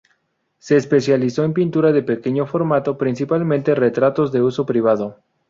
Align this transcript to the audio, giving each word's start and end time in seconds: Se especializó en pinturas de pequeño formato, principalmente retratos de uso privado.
Se 0.57 0.77
especializó 0.77 1.43
en 1.43 1.53
pinturas 1.53 1.93
de 1.93 2.01
pequeño 2.01 2.47
formato, 2.47 2.97
principalmente 2.97 3.75
retratos 3.75 4.31
de 4.31 4.41
uso 4.41 4.65
privado. 4.65 5.19